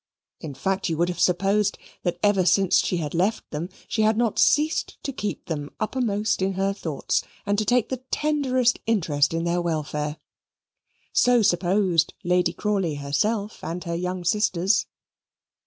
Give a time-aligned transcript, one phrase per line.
[0.39, 4.17] In fact you would have supposed that ever since she had left them she had
[4.17, 9.31] not ceased to keep them uppermost in her thoughts and to take the tenderest interest
[9.31, 10.17] in their welfare.
[11.13, 14.87] So supposed Lady Crawley herself and her young sisters.